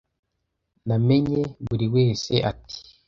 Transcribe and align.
Namenye 0.87 1.41
buri 1.65 1.85
wese 1.95 2.33
ati 2.51 2.77